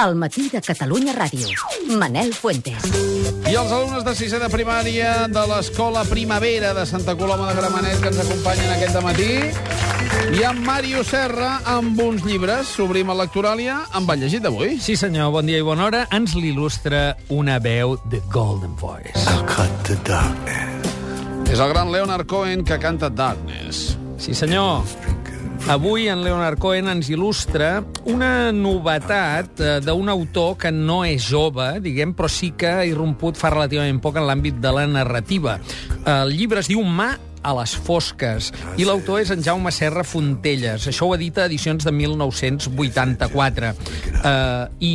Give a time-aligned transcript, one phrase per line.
[0.00, 1.50] El matí de Catalunya Ràdio.
[2.00, 2.86] Manel Fuentes.
[3.44, 8.00] I els alumnes de sisè de primària de l'Escola Primavera de Santa Coloma de Gramenet
[8.00, 9.28] que ens acompanyen aquest matí.
[10.32, 12.72] I en Mario Serra amb uns llibres.
[12.80, 14.78] Obrim el Lectoràlia amb el llegit d'avui.
[14.80, 16.06] Sí, senyor, bon dia i bona hora.
[16.16, 19.28] Ens l'il·lustra una veu de Golden Voice.
[19.28, 20.96] I'll cut the darkness.
[21.52, 23.98] És el gran Leonard Cohen que canta Darkness.
[24.16, 24.86] Sí, senyor.
[25.68, 31.66] Avui en Leonard Cohen ens il·lustra una novetat eh, d'un autor que no és jove,
[31.84, 35.58] diguem, però sí que ha irromput fa relativament poc en l'àmbit de la narrativa.
[36.08, 37.12] El llibre es diu Mà
[37.42, 40.86] a les fosques i l'autor és en Jaume Serra Fontelles.
[40.90, 43.72] Això ho edita Edicions de 1984.
[44.20, 44.94] Uh, I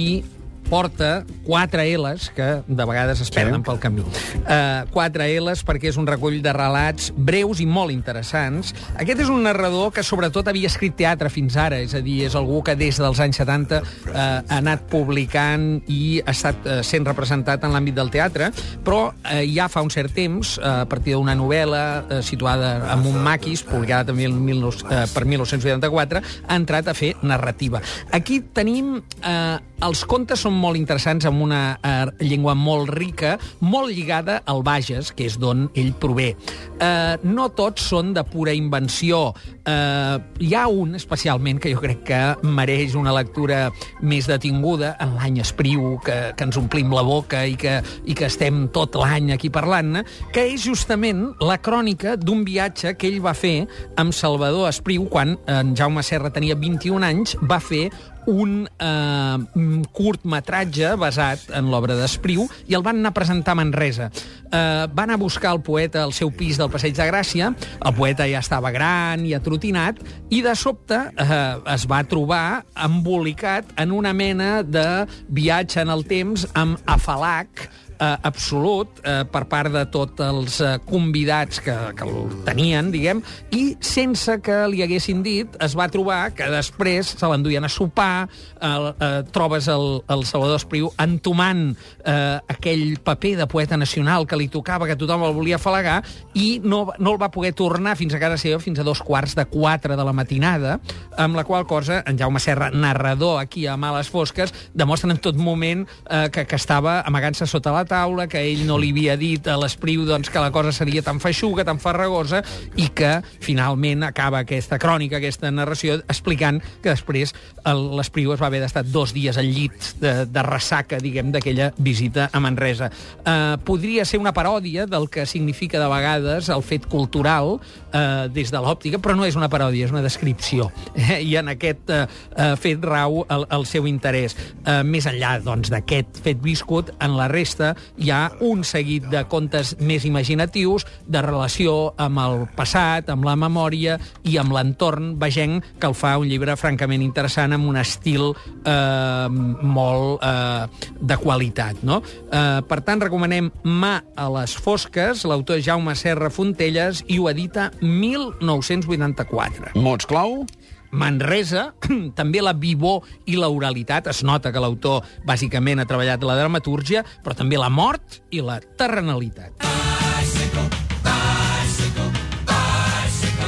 [0.69, 4.03] porta quatre L's que de vegades es perden pel camí.
[4.45, 8.73] Uh, quatre L's perquè és un recull de relats breus i molt interessants.
[8.97, 12.35] Aquest és un narrador que sobretot havia escrit teatre fins ara, és a dir, és
[12.37, 17.05] algú que des dels anys 70 uh, ha anat publicant i ha estat uh, sent
[17.07, 18.49] representat en l'àmbit del teatre,
[18.85, 23.05] però uh, ja fa un cert temps, uh, a partir d'una novel·la uh, situada en
[23.11, 27.83] un maquis, publicada també el 19, uh, per 1984, ha entrat a fer narrativa.
[28.15, 28.97] Aquí tenim...
[29.21, 34.63] Uh, els contes són molt interessants, amb una uh, llengua molt rica, molt lligada al
[34.63, 36.31] Bages, que és d'on ell prové.
[36.79, 39.33] Uh, no tots són de pura invenció.
[39.65, 43.67] Uh, hi ha un, especialment, que jo crec que mereix una lectura
[44.01, 48.29] més detinguda, en l'any Espriu, que, que ens omplim la boca i que, i que
[48.29, 53.35] estem tot l'any aquí parlant-ne, que és justament la crònica d'un viatge que ell va
[53.37, 53.65] fer
[54.01, 57.89] amb Salvador Espriu quan en Jaume Serra tenia 21 anys, va fer
[58.31, 64.09] un eh, curtmetratge basat en l'obra d'Espriu i el van anar a presentar a Manresa.
[64.51, 67.51] Eh, van a buscar el poeta al seu pis del Passeig de Gràcia,
[67.85, 71.39] el poeta ja estava gran i atrotinat, i de sobte eh,
[71.75, 77.67] es va trobar embolicat en una mena de viatge en el temps amb afalac,
[77.99, 83.21] eh, absolut eh, per part de tots els eh, convidats que, que el tenien, diguem,
[83.55, 88.27] i sense que li haguessin dit, es va trobar que després se l'enduien a sopar,
[88.27, 91.67] eh, eh, trobes el, el Salvador Espriu entomant
[92.03, 96.01] eh, aquell paper de poeta nacional que li tocava, que tothom el volia falagar,
[96.33, 99.35] i no, no el va poder tornar fins a casa seva fins a dos quarts
[99.37, 100.79] de quatre de la matinada,
[101.17, 105.37] amb la qual cosa en Jaume Serra, narrador aquí a Males Fosques, demostren en tot
[105.39, 109.47] moment eh, que, que estava amagant-se sota la taula, que ell no li havia dit
[109.47, 112.41] a l'Espriu doncs, que la cosa seria tan feixuga, tan farragosa,
[112.77, 117.33] i que finalment acaba aquesta crònica, aquesta narració, explicant que després
[117.65, 122.29] l'Espriu es va haver d'estar dos dies al llit de, de ressaca, diguem, d'aquella visita
[122.31, 122.89] a Manresa.
[123.21, 128.51] Uh, podria ser una paròdia del que significa de vegades el fet cultural uh, des
[128.53, 130.71] de l'òptica, però no és una paròdia, és una descripció.
[130.95, 131.21] Eh?
[131.25, 134.37] I en aquest uh, uh, fet rau el, el seu interès.
[134.65, 139.23] Uh, més enllà doncs, d'aquest fet viscut, en la resta hi ha un seguit de
[139.31, 145.63] contes més imaginatius, de relació amb el passat, amb la memòria i amb l'entorn vegenc,
[145.79, 150.65] que el fa un llibre francament interessant amb un estil eh, molt eh,
[150.99, 151.83] de qualitat.
[151.87, 152.01] No?
[152.29, 157.71] Eh, per tant, recomanem Mà a les fosques, l'autor Jaume Serra Fontelles, i ho edita
[157.81, 159.75] 1984.
[159.75, 160.45] Mots clau?
[160.91, 161.73] Manresa,
[162.19, 164.07] també la vivor i l'oralitat.
[164.11, 168.59] Es nota que l'autor bàsicament ha treballat la dramatúrgia, però també la mort i la
[168.59, 169.65] terrenalitat.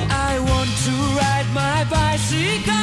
[0.07, 2.76] I want to ride my bicycle.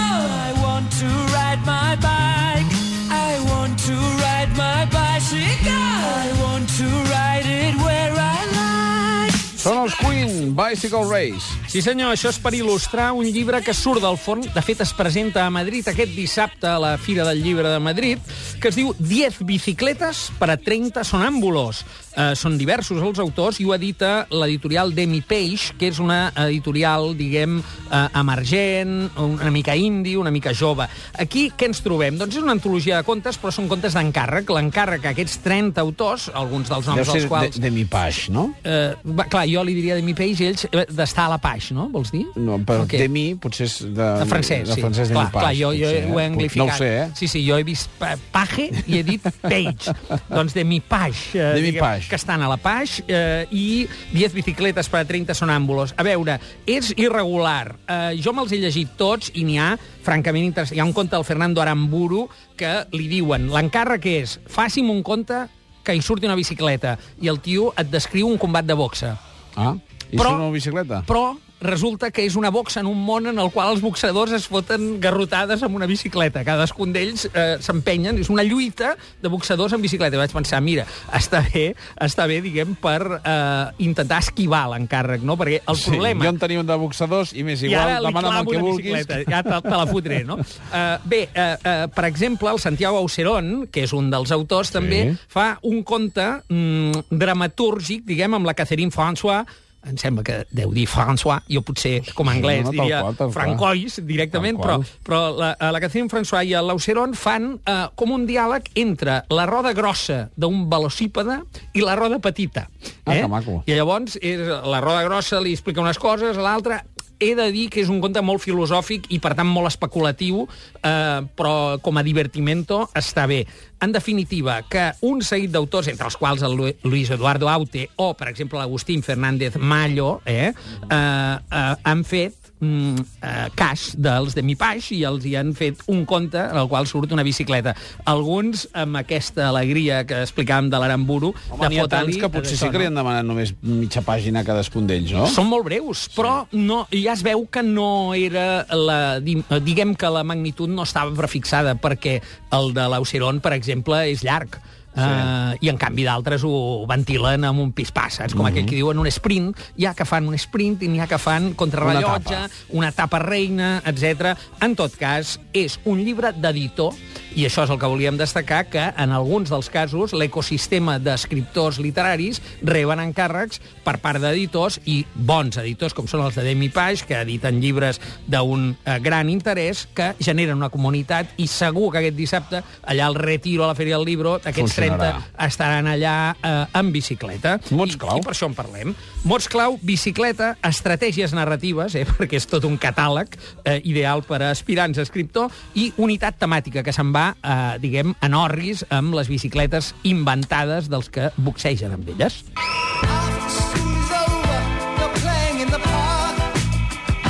[10.15, 11.43] Queen, Bicycle Race.
[11.67, 14.45] Sí, senyor, això és per il·lustrar un llibre que surt del forn.
[14.55, 18.35] De fet, es presenta a Madrid aquest dissabte a la Fira del Llibre de Madrid,
[18.63, 21.83] que es diu 10 bicicletes per a 30 sonàmbulos.
[22.15, 27.17] Eh, són diversos els autors i ho edita l'editorial Demi Peix, que és una editorial,
[27.19, 30.87] diguem, eh, emergent, una mica indi, una mica jove.
[31.19, 32.15] Aquí què ens trobem?
[32.21, 34.47] Doncs és una antologia de contes, però són contes d'encàrrec.
[34.55, 37.59] L'encàrrec a aquests 30 autors, alguns dels noms Deu ser dels quals...
[37.59, 38.53] de, de mi paix, no?
[38.63, 41.71] Eh, va, clar, jo li diria Demi Peix i ells eh, d'estar a la Paix,
[41.73, 41.87] no?
[41.89, 42.27] Vols dir?
[42.37, 42.99] No, però O què?
[43.01, 44.09] de mi potser és de...
[44.21, 44.83] De francès, de sí.
[44.85, 45.41] francès de clar, mi paix.
[45.47, 46.27] clar, jo, jo potser, ho he eh?
[46.29, 46.59] anglificat.
[46.61, 47.09] No ho sé, eh?
[47.17, 49.95] Sí, sí, jo he vist pa- Page i he dit Page.
[50.29, 51.39] doncs de mi Page.
[51.39, 52.09] Eh, De mi Page.
[52.11, 55.95] Que estan a la Page eh, i 10 bicicletes per a 30 sonàmbulos.
[55.97, 56.37] A veure,
[56.67, 57.77] és irregular.
[57.89, 59.73] Eh, jo me'ls he llegit tots i n'hi ha
[60.05, 60.77] francament interessant.
[60.77, 62.27] Hi ha un conte del Fernando Aramburu
[62.59, 65.47] que li diuen, l'encàrrec és, faci'm un conte
[65.85, 69.15] que hi surti una bicicleta i el tio et descriu un combat de boxa.
[69.57, 69.75] Ah,
[70.13, 71.03] i Però- una bicicleta?
[71.07, 74.45] Però resulta que és una boxa en un món en el qual els boxadors es
[74.53, 76.43] foten garrotades amb una bicicleta.
[76.45, 78.91] Cadascun d'ells eh, s'empenyen, és una lluita
[79.23, 80.19] de boxadors en bicicleta.
[80.19, 80.85] I vaig pensar, mira,
[81.17, 81.71] està bé,
[82.05, 85.39] està bé, diguem, per eh, intentar esquivar l'encàrrec, no?
[85.41, 86.27] Perquè el Sí, problema...
[86.27, 89.09] jo en tenia un de boxadors i m'és igual, demana'm el que vulguis.
[89.25, 90.37] ja te, te la fotré, no?
[90.45, 94.77] Uh, bé, uh, uh, per exemple, el Santiago Aucerón, que és un dels autors, sí.
[94.83, 99.47] també fa un conte mm, dramatúrgic, diguem, amb la Catherine François,
[99.89, 103.33] em sembla que deu dir François, jo potser com a anglès no, tal diria qual.
[103.35, 108.27] Francois directament, però, però la, eh, la Catherine François i l'Auceron fan eh, com un
[108.29, 111.41] diàleg entre la roda grossa d'un velocípede
[111.75, 112.69] i la roda petita.
[113.05, 113.21] Ah, eh?
[113.21, 113.61] que maco.
[113.67, 116.83] I llavors és, la roda grossa li explica unes coses, l'altra
[117.25, 120.45] he de dir que és un conte molt filosòfic i, per tant, molt especulatiu,
[120.83, 123.45] eh, però com a divertimento està bé.
[123.85, 128.13] En definitiva, que un seguit d'autors, entre els quals el Lu- Luis Eduardo Aute o,
[128.15, 134.43] per exemple, l'Agustín Fernández Mallo, eh, eh, eh, han fet mm, eh, cas dels de
[134.43, 137.75] Mi Paix i els hi han fet un conte en el qual surt una bicicleta.
[138.05, 142.71] Alguns, amb aquesta alegria que explicàvem de l'Aramburu, Home, n'hi ha tants que potser sí
[142.71, 145.27] que li han demanat només mitja pàgina a cadascun d'ells, no?
[145.33, 149.19] Són molt breus, però no, ja es veu que no era la...
[149.21, 152.19] di- Diguem que la magnitud no estava prefixada, perquè
[152.55, 154.61] el de l'Auceron, per exemple, és llarg.
[154.95, 155.03] Sí.
[155.03, 158.35] Uh, I en canvi d'altres ho ventilen amb un pispàs, saps?
[158.35, 158.53] Com mm -hmm.
[158.53, 161.19] aquell que diuen un sprint, hi ha que fan un sprint i n'hi ha que
[161.19, 162.37] fan contrarrellotge,
[162.71, 164.37] Una una etapa reina, etc.
[164.61, 166.93] En tot cas, és un llibre d'editor,
[167.35, 172.41] i això és el que volíem destacar, que en alguns dels casos l'ecosistema d'escriptors literaris
[172.63, 177.19] reben encàrrecs per part d'editors i bons editors, com són els de Demi Page, que
[177.25, 177.99] editen llibres
[178.31, 183.19] d'un eh, gran interès, que generen una comunitat i segur que aquest dissabte, allà al
[183.19, 185.11] Retiro, a la Fèria del Libro, aquests Funcionarà.
[185.35, 187.57] 30 estaran allà eh, en bicicleta.
[187.75, 188.23] Mots I, clau.
[188.23, 188.95] I per això en parlem.
[189.25, 193.35] Mots clau, bicicleta, estratègies narratives, eh, perquè és tot un catàleg
[193.65, 198.15] eh, ideal per a aspirants a escriptor, i unitat temàtica, que se'n va, eh, diguem,
[198.25, 202.43] en orris amb les bicicletes inventades dels que boxegen amb elles.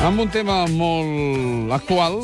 [0.04, 2.18] Amb un tema molt actual,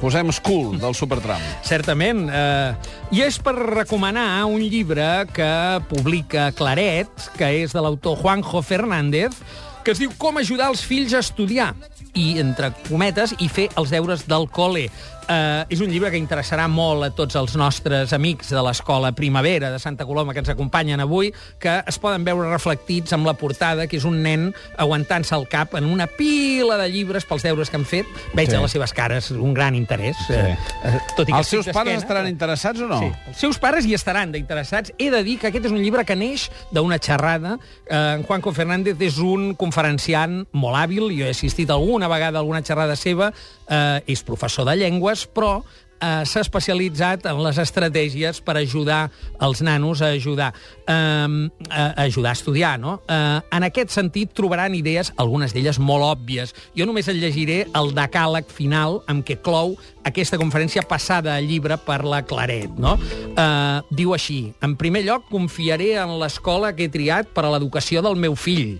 [0.00, 1.42] posem School, del Supertram.
[1.64, 2.26] Certament.
[2.28, 2.74] Eh,
[3.16, 5.52] I és per recomanar un llibre que
[5.90, 9.38] publica Claret, que és de l'autor Juanjo Fernández,
[9.84, 11.70] que es diu Com ajudar els fills a estudiar
[12.16, 14.88] i, entre cometes, i fer els deures del col·le.
[15.26, 19.72] Uh, és un llibre que interessarà molt a tots els nostres amics de l'Escola Primavera
[19.72, 23.88] de Santa Coloma que ens acompanyen avui, que es poden veure reflectits amb la portada,
[23.90, 27.80] que és un nen aguantant-se el cap en una pila de llibres pels deures que
[27.80, 28.06] han fet.
[28.38, 28.54] Veig Sí.
[28.54, 30.14] a les seves cares un gran interès.
[30.30, 33.00] eh, eh, tot i que Els seus pares estaran interessats o no?
[33.00, 34.92] Sí, els seus pares hi estaran d'interessats.
[34.96, 37.58] He de dir que aquest és un llibre que neix d'una xerrada.
[37.90, 42.40] Eh, en Juanjo Fernández és un conferenciant molt hàbil, jo he assistit alguna vegada a
[42.42, 43.32] alguna xerrada seva,
[43.68, 45.60] eh, és professor de llengües, però
[46.00, 49.10] eh, s'ha especialitzat en les estratègies per ajudar
[49.42, 50.52] els nanos a ajudar,
[50.86, 52.78] eh, a ajudar a estudiar.
[52.80, 53.00] No?
[53.08, 56.54] Eh, en aquest sentit trobaran idees, algunes d'elles molt òbvies.
[56.76, 61.78] Jo només el llegiré el decàleg final amb què clou aquesta conferència passada a llibre
[61.78, 62.70] per la Claret.
[62.78, 62.96] No?
[63.36, 68.02] Eh, diu així, en primer lloc, confiaré en l'escola que he triat per a l'educació
[68.02, 68.78] del meu fill.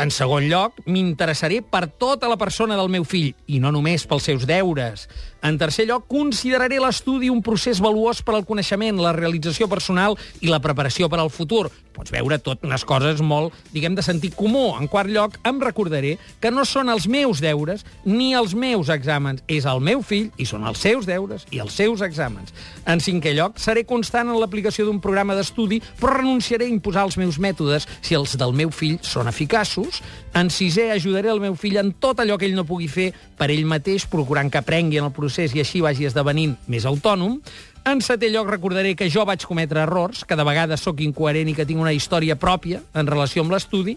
[0.00, 4.26] En segon lloc, m'interessaré per tota la persona del meu fill, i no només pels
[4.26, 5.06] seus deures.
[5.44, 10.48] En tercer lloc, consideraré l'estudi un procés valuós per al coneixement, la realització personal i
[10.48, 11.66] la preparació per al futur.
[11.94, 14.72] Pots veure tot unes coses molt, diguem, de sentit comú.
[14.74, 19.44] En quart lloc, em recordaré que no són els meus deures ni els meus exàmens.
[19.46, 22.50] És el meu fill i són els seus deures i els seus exàmens.
[22.90, 27.20] En cinquè lloc, seré constant en l'aplicació d'un programa d'estudi, però renunciaré a imposar els
[27.20, 30.00] meus mètodes si els del meu fill són eficaços.
[30.34, 33.52] En sisè, ajudaré el meu fill en tot allò que ell no pugui fer per
[33.52, 37.40] ell mateix, procurant que aprengui en el procés i així vagi esdevenint més autònom.
[37.84, 41.54] En setè lloc, recordaré que jo vaig cometre errors, que de vegades sóc incoherent i
[41.58, 43.96] que tinc una història pròpia en relació amb l'estudi.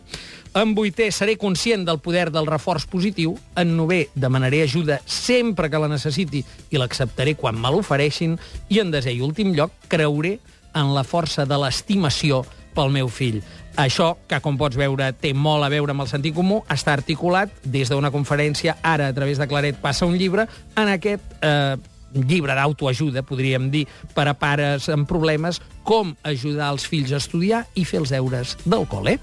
[0.57, 3.37] En vuitè, seré conscient del poder del reforç positiu.
[3.55, 8.35] En novè, demanaré ajuda sempre que la necessiti i l'acceptaré quan me l'ofereixin.
[8.73, 10.39] I en desè i últim lloc, creuré
[10.73, 12.43] en la força de l'estimació
[12.77, 13.41] pel meu fill.
[13.77, 17.53] Això, que com pots veure té molt a veure amb el sentit comú, està articulat
[17.65, 21.77] des d'una conferència, ara a través de Claret passa un llibre, en aquest eh,
[22.17, 27.65] llibre d'autoajuda, podríem dir, per a pares amb problemes, com ajudar els fills a estudiar
[27.75, 29.17] i fer els deures del col·le.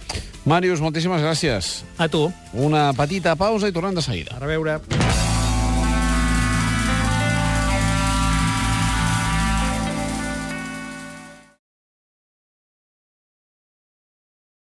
[0.47, 1.81] Màrius, moltíssimes gràcies.
[1.99, 2.29] A tu.
[2.55, 4.37] Una petita pausa i tornem de seguida.
[4.37, 4.79] A reveure.